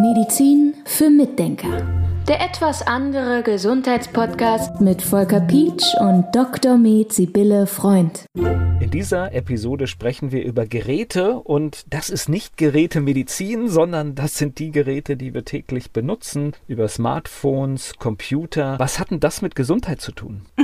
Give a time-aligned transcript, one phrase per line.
[0.00, 2.11] Medizin für Mitdenker.
[2.28, 6.78] Der etwas andere Gesundheitspodcast mit Volker Pietsch und Dr.
[6.78, 8.26] Med Sibylle Freund.
[8.34, 14.60] In dieser Episode sprechen wir über Geräte und das ist nicht Gerätemedizin, sondern das sind
[14.60, 18.78] die Geräte, die wir täglich benutzen, über Smartphones, Computer.
[18.78, 20.42] Was hat denn das mit Gesundheit zu tun?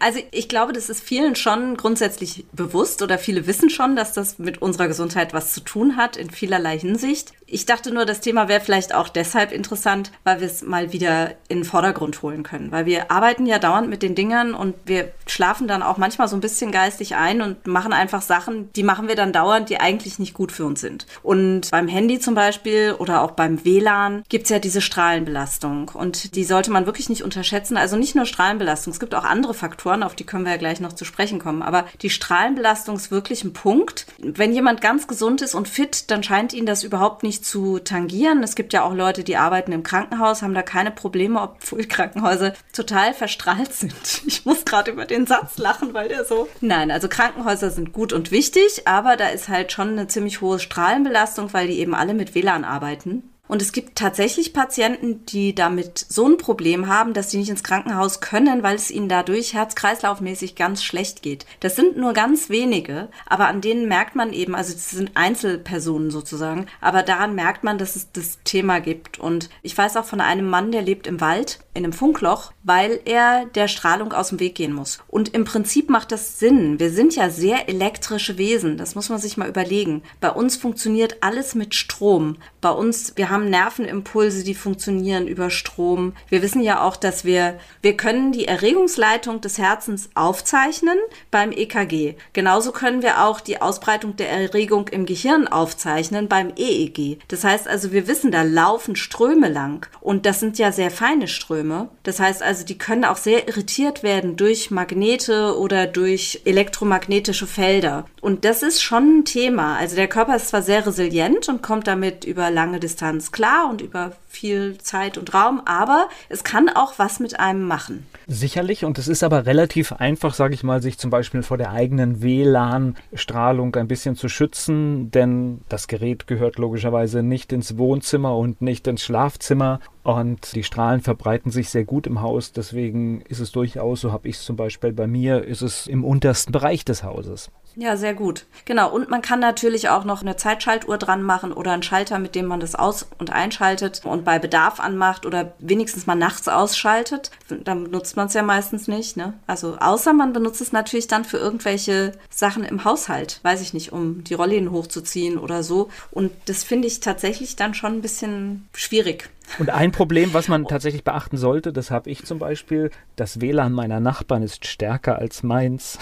[0.00, 4.38] Also ich glaube, das ist vielen schon grundsätzlich bewusst oder viele wissen schon, dass das
[4.38, 7.32] mit unserer Gesundheit was zu tun hat in vielerlei Hinsicht.
[7.50, 11.30] Ich dachte nur, das Thema wäre vielleicht auch deshalb interessant, weil wir es mal wieder
[11.48, 12.70] in den Vordergrund holen können.
[12.72, 16.36] Weil wir arbeiten ja dauernd mit den Dingern und wir schlafen dann auch manchmal so
[16.36, 20.18] ein bisschen geistig ein und machen einfach Sachen, die machen wir dann dauernd, die eigentlich
[20.18, 21.06] nicht gut für uns sind.
[21.22, 25.90] Und beim Handy zum Beispiel oder auch beim WLAN gibt es ja diese Strahlenbelastung.
[25.94, 27.78] Und die sollte man wirklich nicht unterschätzen.
[27.78, 30.80] Also nicht nur Strahlenbelastung, es gibt auch andere Faktoren, auf die können wir ja gleich
[30.80, 31.62] noch zu sprechen kommen.
[31.62, 34.04] Aber die Strahlenbelastung ist wirklich ein Punkt.
[34.18, 38.42] Wenn jemand ganz gesund ist und fit, dann scheint ihn das überhaupt nicht zu tangieren.
[38.42, 42.54] Es gibt ja auch Leute, die arbeiten im Krankenhaus, haben da keine Probleme, obwohl Krankenhäuser
[42.72, 44.22] total verstrahlt sind.
[44.26, 46.48] Ich muss gerade über den Satz lachen, weil der so.
[46.60, 50.58] Nein, also Krankenhäuser sind gut und wichtig, aber da ist halt schon eine ziemlich hohe
[50.58, 53.30] Strahlenbelastung, weil die eben alle mit WLAN arbeiten.
[53.48, 57.64] Und es gibt tatsächlich Patienten, die damit so ein Problem haben, dass sie nicht ins
[57.64, 61.46] Krankenhaus können, weil es ihnen dadurch herz-kreislaufmäßig ganz schlecht geht.
[61.60, 66.10] Das sind nur ganz wenige, aber an denen merkt man eben, also das sind Einzelpersonen
[66.10, 69.18] sozusagen, aber daran merkt man, dass es das Thema gibt.
[69.18, 73.00] Und ich weiß auch von einem Mann, der lebt im Wald, in einem Funkloch, weil
[73.04, 74.98] er der Strahlung aus dem Weg gehen muss.
[75.06, 76.78] Und im Prinzip macht das Sinn.
[76.78, 78.76] Wir sind ja sehr elektrische Wesen.
[78.76, 80.02] Das muss man sich mal überlegen.
[80.20, 82.36] Bei uns funktioniert alles mit Strom.
[82.60, 86.12] Bei uns, wir haben Nervenimpulse, die funktionieren über Strom.
[86.28, 90.98] Wir wissen ja auch, dass wir, wir können die Erregungsleitung des Herzens aufzeichnen
[91.30, 92.16] beim EKG.
[92.32, 97.20] Genauso können wir auch die Ausbreitung der Erregung im Gehirn aufzeichnen beim EEG.
[97.28, 101.28] Das heißt also, wir wissen, da laufen Ströme lang und das sind ja sehr feine
[101.28, 101.67] Ströme.
[102.02, 108.06] Das heißt also, die können auch sehr irritiert werden durch Magnete oder durch elektromagnetische Felder.
[108.20, 109.76] Und das ist schon ein Thema.
[109.76, 113.80] Also der Körper ist zwar sehr resilient und kommt damit über lange Distanz klar und
[113.80, 118.06] über viel Zeit und Raum, aber es kann auch was mit einem machen.
[118.26, 121.72] Sicherlich, und es ist aber relativ einfach, sage ich mal, sich zum Beispiel vor der
[121.72, 128.60] eigenen WLAN-Strahlung ein bisschen zu schützen, denn das Gerät gehört logischerweise nicht ins Wohnzimmer und
[128.60, 133.52] nicht ins Schlafzimmer und die Strahlen verbreiten sich sehr gut im Haus, deswegen ist es
[133.52, 137.02] durchaus, so habe ich es zum Beispiel bei mir, ist es im untersten Bereich des
[137.02, 137.50] Hauses.
[137.80, 138.46] Ja, sehr gut.
[138.64, 138.90] Genau.
[138.90, 142.46] Und man kann natürlich auch noch eine Zeitschaltuhr dran machen oder einen Schalter, mit dem
[142.46, 147.30] man das aus- und einschaltet und bei Bedarf anmacht oder wenigstens mal nachts ausschaltet.
[147.48, 149.16] Dann benutzt man es ja meistens nicht.
[149.16, 149.34] Ne?
[149.46, 153.38] Also außer man benutzt es natürlich dann für irgendwelche Sachen im Haushalt.
[153.44, 155.88] Weiß ich nicht, um die Rollläden hochzuziehen oder so.
[156.10, 159.30] Und das finde ich tatsächlich dann schon ein bisschen schwierig.
[159.58, 163.72] Und ein Problem, was man tatsächlich beachten sollte, das habe ich zum Beispiel, das WLAN
[163.72, 165.98] meiner Nachbarn ist stärker als meins.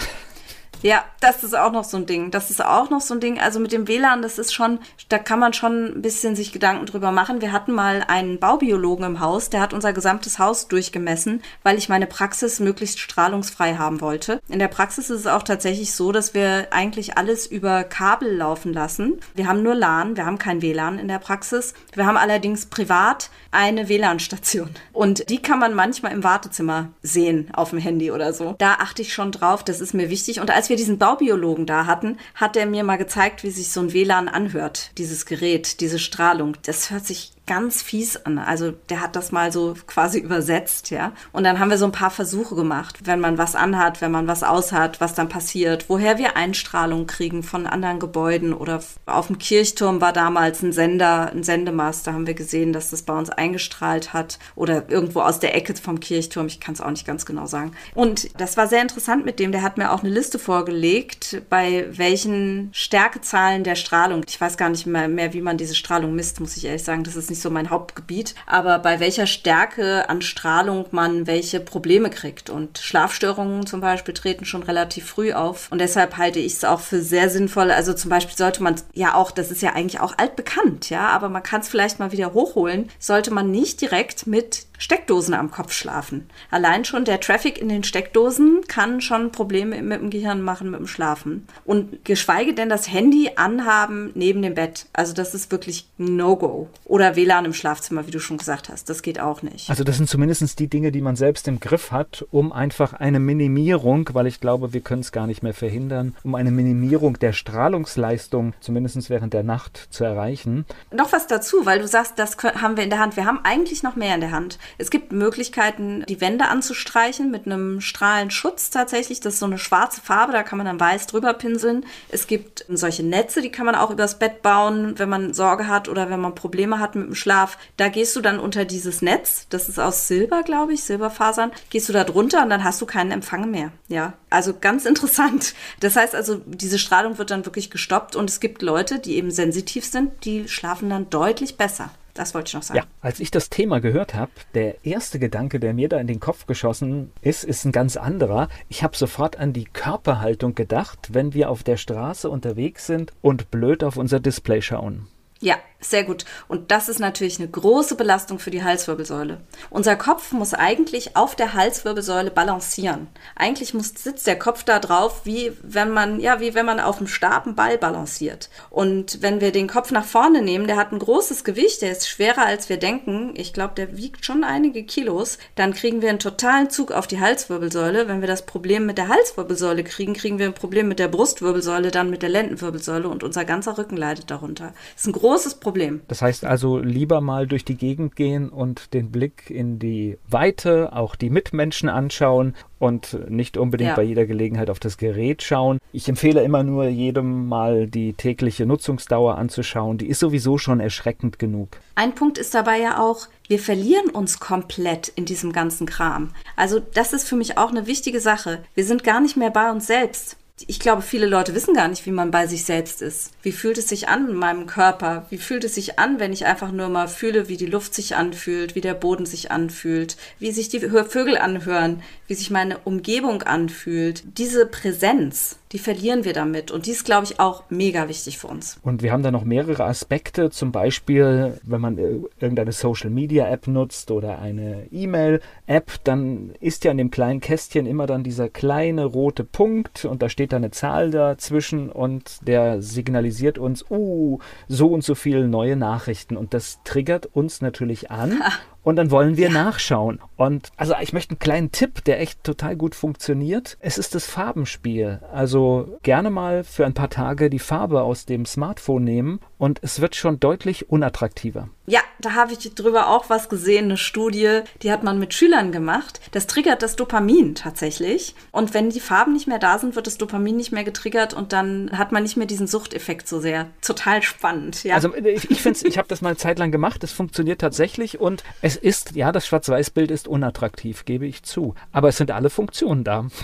[0.81, 2.31] Ja, das ist auch noch so ein Ding.
[2.31, 3.39] Das ist auch noch so ein Ding.
[3.39, 4.79] Also mit dem WLAN, das ist schon,
[5.09, 7.41] da kann man schon ein bisschen sich Gedanken drüber machen.
[7.41, 11.89] Wir hatten mal einen Baubiologen im Haus, der hat unser gesamtes Haus durchgemessen, weil ich
[11.89, 14.39] meine Praxis möglichst strahlungsfrei haben wollte.
[14.49, 18.73] In der Praxis ist es auch tatsächlich so, dass wir eigentlich alles über Kabel laufen
[18.73, 19.19] lassen.
[19.33, 21.73] Wir haben nur LAN, wir haben kein WLAN in der Praxis.
[21.93, 24.69] Wir haben allerdings privat eine WLAN-Station.
[24.93, 28.55] Und die kann man manchmal im Wartezimmer sehen auf dem Handy oder so.
[28.57, 30.39] Da achte ich schon drauf, das ist mir wichtig.
[30.39, 33.71] Und als als wir diesen Baubiologen da hatten, hat er mir mal gezeigt, wie sich
[33.71, 36.57] so ein WLAN anhört, dieses Gerät, diese Strahlung.
[36.63, 38.37] Das hört sich ganz fies an.
[38.37, 41.13] Also der hat das mal so quasi übersetzt, ja.
[41.31, 44.27] Und dann haben wir so ein paar Versuche gemacht, wenn man was anhat, wenn man
[44.27, 49.39] was aushat, was dann passiert, woher wir Einstrahlung kriegen von anderen Gebäuden oder auf dem
[49.39, 53.29] Kirchturm war damals ein Sender, ein Sendemast, da haben wir gesehen, dass das bei uns
[53.29, 57.25] eingestrahlt hat oder irgendwo aus der Ecke vom Kirchturm, ich kann es auch nicht ganz
[57.25, 57.71] genau sagen.
[57.95, 61.87] Und das war sehr interessant mit dem, der hat mir auch eine Liste vorgelegt, bei
[61.91, 66.39] welchen Stärkezahlen der Strahlung, ich weiß gar nicht mehr, mehr wie man diese Strahlung misst,
[66.41, 70.09] muss ich ehrlich sagen, das ist nicht nicht so mein Hauptgebiet, aber bei welcher Stärke
[70.09, 72.49] an Strahlung man welche Probleme kriegt.
[72.49, 75.71] Und Schlafstörungen zum Beispiel treten schon relativ früh auf.
[75.71, 77.69] Und deshalb halte ich es auch für sehr sinnvoll.
[77.69, 81.29] Also zum Beispiel sollte man ja auch, das ist ja eigentlich auch altbekannt, ja, aber
[81.29, 85.71] man kann es vielleicht mal wieder hochholen, sollte man nicht direkt mit Steckdosen am Kopf
[85.71, 86.29] schlafen.
[86.51, 90.79] Allein schon der Traffic in den Steckdosen kann schon Probleme mit dem Gehirn machen, mit
[90.79, 91.47] dem Schlafen.
[91.65, 94.85] Und geschweige denn das Handy anhaben neben dem Bett.
[94.93, 96.69] Also das ist wirklich No-Go.
[96.85, 98.89] Oder WLAN im Schlafzimmer, wie du schon gesagt hast.
[98.89, 99.69] Das geht auch nicht.
[99.69, 103.19] Also das sind zumindest die Dinge, die man selbst im Griff hat, um einfach eine
[103.19, 107.33] Minimierung, weil ich glaube, wir können es gar nicht mehr verhindern, um eine Minimierung der
[107.33, 110.65] Strahlungsleistung, zumindest während der Nacht, zu erreichen.
[110.91, 113.15] Noch was dazu, weil du sagst, das haben wir in der Hand.
[113.17, 114.57] Wir haben eigentlich noch mehr in der Hand.
[114.77, 119.19] Es gibt Möglichkeiten, die Wände anzustreichen mit einem Strahlenschutz tatsächlich.
[119.19, 121.85] Das ist so eine schwarze Farbe, da kann man dann weiß drüber pinseln.
[122.09, 125.89] Es gibt solche Netze, die kann man auch übers Bett bauen, wenn man Sorge hat
[125.89, 127.57] oder wenn man Probleme hat mit dem Schlaf.
[127.77, 131.89] Da gehst du dann unter dieses Netz, das ist aus Silber, glaube ich, Silberfasern, gehst
[131.89, 133.71] du da drunter und dann hast du keinen Empfang mehr.
[133.87, 135.53] Ja, also ganz interessant.
[135.79, 139.31] Das heißt also, diese Strahlung wird dann wirklich gestoppt und es gibt Leute, die eben
[139.31, 141.89] sensitiv sind, die schlafen dann deutlich besser.
[142.17, 142.79] Das wollte ich noch sagen.
[142.79, 146.19] Ja, als ich das Thema gehört habe, der erste Gedanke, der mir da in den
[146.19, 148.49] Kopf geschossen ist, ist ein ganz anderer.
[148.69, 153.51] Ich habe sofort an die Körperhaltung gedacht, wenn wir auf der Straße unterwegs sind und
[153.51, 155.07] blöd auf unser Display schauen.
[155.39, 156.25] Ja, sehr gut.
[156.47, 159.37] Und das ist natürlich eine große Belastung für die Halswirbelsäule.
[159.69, 163.07] Unser Kopf muss eigentlich auf der Halswirbelsäule balancieren.
[163.35, 166.97] Eigentlich muss, sitzt der Kopf da drauf, wie wenn man, ja, wie wenn man auf
[166.97, 168.49] dem Stab einen Ball balanciert.
[168.71, 172.09] Und wenn wir den Kopf nach vorne nehmen, der hat ein großes Gewicht, der ist
[172.09, 173.33] schwerer als wir denken.
[173.35, 175.37] Ich glaube, der wiegt schon einige Kilos.
[175.53, 178.07] Dann kriegen wir einen totalen Zug auf die Halswirbelsäule.
[178.07, 181.91] Wenn wir das Problem mit der Halswirbelsäule kriegen, kriegen wir ein Problem mit der Brustwirbelsäule,
[181.91, 184.73] dann mit der Lendenwirbelsäule und unser ganzer Rücken leidet darunter.
[184.95, 186.01] Das ist ein großes Problem.
[186.07, 190.93] Das heißt also lieber mal durch die Gegend gehen und den Blick in die Weite,
[190.93, 193.95] auch die Mitmenschen anschauen und nicht unbedingt ja.
[193.95, 195.79] bei jeder Gelegenheit auf das Gerät schauen.
[195.91, 199.97] Ich empfehle immer nur jedem mal die tägliche Nutzungsdauer anzuschauen.
[199.97, 201.77] Die ist sowieso schon erschreckend genug.
[201.95, 206.31] Ein Punkt ist dabei ja auch, wir verlieren uns komplett in diesem ganzen Kram.
[206.55, 208.63] Also das ist für mich auch eine wichtige Sache.
[208.75, 212.05] Wir sind gar nicht mehr bei uns selbst ich glaube, viele Leute wissen gar nicht,
[212.07, 213.31] wie man bei sich selbst ist.
[213.43, 215.27] Wie fühlt es sich an in meinem Körper?
[215.29, 218.15] Wie fühlt es sich an, wenn ich einfach nur mal fühle, wie die Luft sich
[218.15, 223.41] anfühlt, wie der Boden sich anfühlt, wie sich die Vögel anhören, wie sich meine Umgebung
[223.43, 224.37] anfühlt?
[224.37, 226.71] Diese Präsenz, die verlieren wir damit.
[226.71, 228.79] Und die ist, glaube ich, auch mega wichtig für uns.
[228.83, 230.49] Und wir haben da noch mehrere Aspekte.
[230.49, 236.53] Zum Beispiel, wenn man äh, irgendeine Social Media App nutzt oder eine E-Mail App, dann
[236.59, 240.51] ist ja in dem kleinen Kästchen immer dann dieser kleine rote Punkt und da steht
[240.51, 246.35] da eine Zahl dazwischen und der signalisiert uns, uh, so und so viele neue Nachrichten.
[246.35, 248.41] Und das triggert uns natürlich an.
[248.87, 249.53] und dann wollen wir ja.
[249.53, 250.21] nachschauen.
[250.37, 253.77] Und also ich möchte einen kleinen Tipp, der echt total gut funktioniert.
[253.81, 255.19] Es ist das Farbenspiel.
[255.33, 260.01] Also gerne mal für ein paar Tage die Farbe aus dem Smartphone nehmen und es
[260.01, 261.69] wird schon deutlich unattraktiver.
[261.89, 265.71] Ja, da habe ich drüber auch was gesehen, eine Studie, die hat man mit Schülern
[265.71, 266.19] gemacht.
[266.31, 268.35] Das triggert das Dopamin tatsächlich.
[268.51, 271.53] Und wenn die Farben nicht mehr da sind, wird das Dopamin nicht mehr getriggert und
[271.53, 273.67] dann hat man nicht mehr diesen Suchteffekt so sehr.
[273.81, 274.95] Total spannend, ja.
[274.95, 278.19] Also ich, ich finde ich habe das mal eine Zeit lang gemacht, es funktioniert tatsächlich
[278.19, 281.73] und es ist, ja, das Schwarz-Weiß-Bild ist unattraktiv, gebe ich zu.
[281.93, 283.27] Aber es sind alle Funktionen da.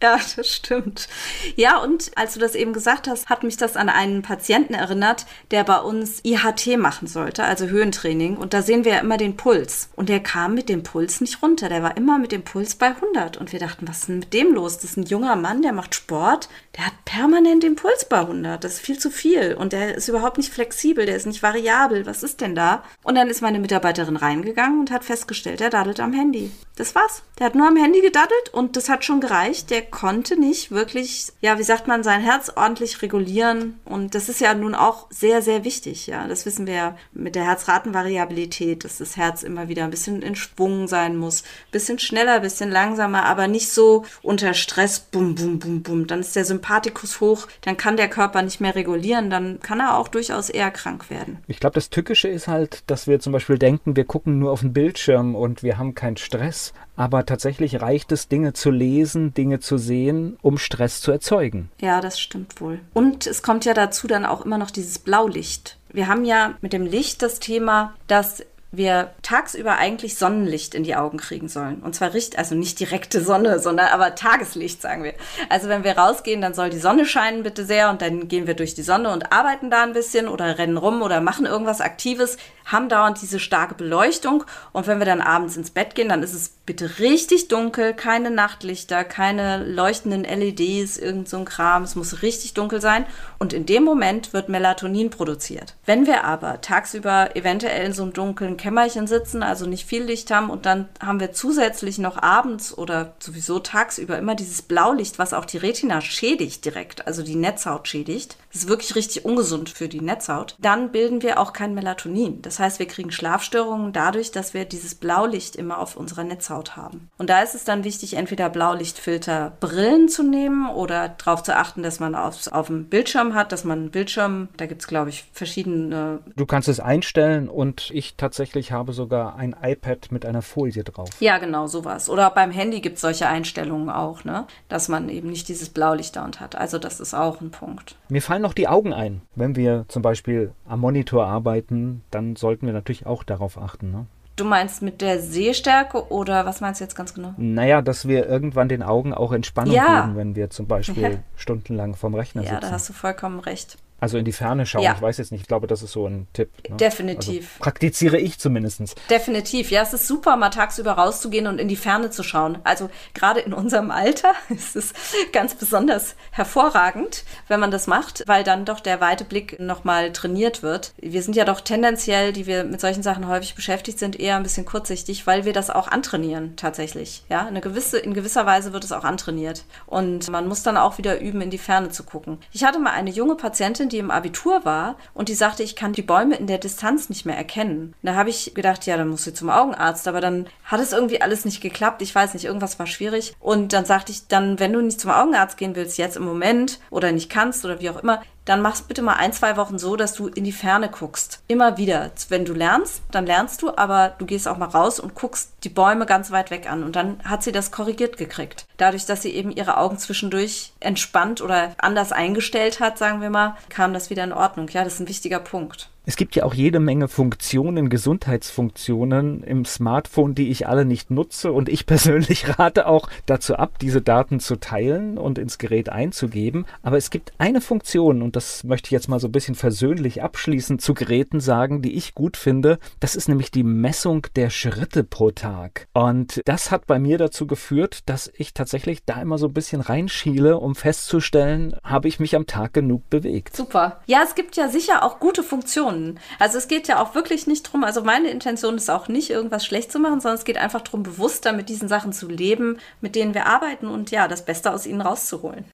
[0.02, 1.08] Ja, das stimmt.
[1.56, 5.26] Ja, und als du das eben gesagt hast, hat mich das an einen Patienten erinnert,
[5.50, 8.38] der bei uns IHT machen sollte, also Höhentraining.
[8.38, 9.90] Und da sehen wir ja immer den Puls.
[9.96, 11.68] Und der kam mit dem Puls nicht runter.
[11.68, 13.36] Der war immer mit dem Puls bei 100.
[13.36, 14.78] Und wir dachten, was ist denn mit dem los?
[14.78, 16.48] Das ist ein junger Mann, der macht Sport.
[16.78, 18.64] Der hat permanent den Puls bei 100.
[18.64, 19.54] Das ist viel zu viel.
[19.54, 21.04] Und der ist überhaupt nicht flexibel.
[21.04, 22.06] Der ist nicht variabel.
[22.06, 22.84] Was ist denn da?
[23.02, 26.50] Und dann ist meine Mitarbeiterin reingegangen und hat festgestellt, er daddelt am Handy.
[26.76, 27.22] Das war's.
[27.38, 29.68] Der hat nur am Handy gedaddelt und das hat schon gereicht.
[29.68, 33.78] Der konnte nicht wirklich, ja, wie sagt man, sein Herz ordentlich regulieren.
[33.84, 36.06] Und das ist ja nun auch sehr, sehr wichtig.
[36.06, 40.22] Ja, das wissen wir ja mit der Herzratenvariabilität, dass das Herz immer wieder ein bisschen
[40.22, 41.42] in Schwung sein muss.
[41.70, 46.06] Bisschen schneller, bisschen langsamer, aber nicht so unter Stress, bum, bum, bum, bum.
[46.06, 49.96] Dann ist der Sympathikus hoch, dann kann der Körper nicht mehr regulieren, dann kann er
[49.96, 51.38] auch durchaus eher krank werden.
[51.46, 54.60] Ich glaube, das Tückische ist halt, dass wir zum Beispiel denken, wir gucken nur auf
[54.60, 56.72] den Bildschirm und wir haben keinen Stress.
[57.00, 61.70] Aber tatsächlich reicht es, Dinge zu lesen, Dinge zu sehen, um Stress zu erzeugen.
[61.80, 62.78] Ja, das stimmt wohl.
[62.92, 65.78] Und es kommt ja dazu dann auch immer noch dieses Blaulicht.
[65.90, 70.94] Wir haben ja mit dem Licht das Thema, dass wir tagsüber eigentlich Sonnenlicht in die
[70.94, 71.80] Augen kriegen sollen.
[71.80, 75.14] Und zwar richtig, also nicht direkte Sonne, sondern aber Tageslicht, sagen wir.
[75.48, 78.54] Also wenn wir rausgehen, dann soll die Sonne scheinen bitte sehr und dann gehen wir
[78.54, 82.36] durch die Sonne und arbeiten da ein bisschen oder rennen rum oder machen irgendwas Aktives,
[82.70, 86.34] haben dauernd diese starke Beleuchtung und wenn wir dann abends ins Bett gehen, dann ist
[86.34, 91.82] es bitte richtig dunkel, keine Nachtlichter, keine leuchtenden LEDs, irgend so ein Kram.
[91.82, 93.06] Es muss richtig dunkel sein
[93.38, 95.74] und in dem Moment wird Melatonin produziert.
[95.84, 100.30] Wenn wir aber tagsüber eventuell in so einem dunklen Kämmerchen sitzen, also nicht viel Licht
[100.30, 105.34] haben und dann haben wir zusätzlich noch abends oder sowieso tagsüber immer dieses Blaulicht, was
[105.34, 108.36] auch die Retina schädigt direkt, also die Netzhaut schädigt.
[108.52, 110.54] Das ist wirklich richtig ungesund für die Netzhaut.
[110.60, 112.42] Dann bilden wir auch kein Melatonin.
[112.42, 117.10] Das heißt, wir kriegen Schlafstörungen dadurch, dass wir dieses Blaulicht immer auf unserer Netzhaut haben.
[117.18, 121.82] Und da ist es dann wichtig, entweder Blaulichtfilter Brillen zu nehmen oder darauf zu achten,
[121.82, 125.10] dass man auf, auf dem Bildschirm hat, dass man einen Bildschirm, da gibt es glaube
[125.10, 126.20] ich verschiedene.
[126.36, 131.08] Du kannst es einstellen und ich tatsächlich habe sogar ein iPad mit einer Folie drauf.
[131.20, 132.08] Ja, genau, sowas.
[132.10, 134.46] Oder beim Handy gibt es solche Einstellungen auch, ne?
[134.68, 136.56] dass man eben nicht dieses Blaulicht da und hat.
[136.56, 137.96] Also das ist auch ein Punkt.
[138.08, 139.22] Mir fallen noch die Augen ein.
[139.34, 143.92] Wenn wir zum Beispiel am Monitor arbeiten, dann sollten wir natürlich auch darauf achten.
[143.92, 144.06] Ne?
[144.34, 147.32] Du meinst mit der Sehstärke oder was meinst du jetzt ganz genau?
[147.36, 150.00] Naja, dass wir irgendwann den Augen auch Entspannung ja.
[150.00, 151.18] geben, wenn wir zum Beispiel ja.
[151.36, 152.54] stundenlang vom Rechner sitzen.
[152.54, 153.78] Ja, da hast du vollkommen recht.
[154.00, 154.94] Also in die Ferne schauen, ja.
[154.94, 156.50] ich weiß jetzt nicht, ich glaube, das ist so ein Tipp.
[156.68, 156.76] Ne?
[156.76, 157.50] Definitiv.
[157.52, 158.96] Also praktiziere ich zumindest.
[159.10, 162.58] Definitiv, ja, es ist super, mal tagsüber rauszugehen und in die Ferne zu schauen.
[162.64, 164.92] Also gerade in unserem Alter ist es
[165.32, 170.62] ganz besonders hervorragend, wenn man das macht, weil dann doch der weite Blick nochmal trainiert
[170.62, 170.94] wird.
[170.96, 174.42] Wir sind ja doch tendenziell, die wir mit solchen Sachen häufig beschäftigt sind, eher ein
[174.42, 177.22] bisschen kurzsichtig, weil wir das auch antrainieren tatsächlich.
[177.28, 179.64] Ja, eine gewisse, in gewisser Weise wird es auch antrainiert.
[179.86, 182.38] Und man muss dann auch wieder üben, in die Ferne zu gucken.
[182.52, 185.92] Ich hatte mal eine junge Patientin, die im Abitur war und die sagte, ich kann
[185.92, 187.94] die Bäume in der Distanz nicht mehr erkennen.
[188.02, 191.20] Da habe ich gedacht, ja, dann muss sie zum Augenarzt, aber dann hat es irgendwie
[191.20, 192.02] alles nicht geklappt.
[192.02, 193.34] Ich weiß nicht, irgendwas war schwierig.
[193.40, 196.80] Und dann sagte ich, dann, wenn du nicht zum Augenarzt gehen willst, jetzt im Moment
[196.90, 199.96] oder nicht kannst oder wie auch immer, dann mach's bitte mal ein, zwei Wochen so,
[199.96, 201.42] dass du in die Ferne guckst.
[201.46, 202.10] Immer wieder.
[202.28, 205.68] Wenn du lernst, dann lernst du, aber du gehst auch mal raus und guckst die
[205.68, 206.82] Bäume ganz weit weg an.
[206.82, 208.66] Und dann hat sie das korrigiert gekriegt.
[208.76, 213.56] Dadurch, dass sie eben ihre Augen zwischendurch entspannt oder anders eingestellt hat, sagen wir mal,
[213.68, 214.68] kam das wieder in Ordnung.
[214.68, 215.90] Ja, das ist ein wichtiger Punkt.
[216.06, 221.52] Es gibt ja auch jede Menge Funktionen, Gesundheitsfunktionen im Smartphone, die ich alle nicht nutze.
[221.52, 226.64] Und ich persönlich rate auch dazu ab, diese Daten zu teilen und ins Gerät einzugeben.
[226.82, 230.22] Aber es gibt eine Funktion, und das möchte ich jetzt mal so ein bisschen versöhnlich
[230.22, 232.78] abschließend zu Geräten sagen, die ich gut finde.
[232.98, 235.86] Das ist nämlich die Messung der Schritte pro Tag.
[235.92, 239.80] Und das hat bei mir dazu geführt, dass ich tatsächlich da immer so ein bisschen
[239.80, 243.54] reinschiele, um festzustellen, habe ich mich am Tag genug bewegt.
[243.54, 244.00] Super.
[244.06, 246.20] Ja, es gibt ja sicher auch gute Funktionen können.
[246.38, 249.64] Also es geht ja auch wirklich nicht drum, also meine Intention ist auch nicht, irgendwas
[249.64, 253.14] schlecht zu machen, sondern es geht einfach darum, bewusster mit diesen Sachen zu leben, mit
[253.14, 255.64] denen wir arbeiten und ja, das Beste aus ihnen rauszuholen.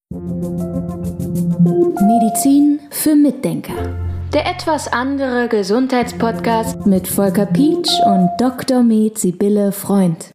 [2.01, 3.75] Medizin für Mitdenker.
[4.33, 8.83] Der etwas andere Gesundheitspodcast mit Volker Pietsch und Dr.
[8.83, 10.33] Med Sibylle Freund.